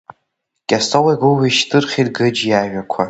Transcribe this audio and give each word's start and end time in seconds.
Кьасоу 0.67 1.07
игәы 1.11 1.29
ҩышьҭырхит 1.41 2.07
Гыџь 2.15 2.41
иажәақәа. 2.49 2.99